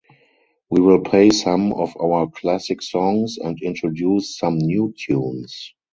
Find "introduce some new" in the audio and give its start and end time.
3.61-4.95